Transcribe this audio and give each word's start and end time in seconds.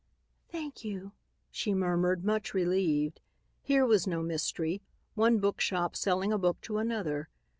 "Thank 0.49 0.83
you," 0.83 1.11
she 1.51 1.75
murmured, 1.75 2.25
much 2.25 2.55
relieved. 2.55 3.21
Here 3.61 3.85
was 3.85 4.07
no 4.07 4.23
mystery; 4.23 4.81
one 5.13 5.37
bookshop 5.37 5.95
selling 5.95 6.33
a 6.33 6.39
book 6.39 6.59
to 6.61 6.79
another. 6.79 7.29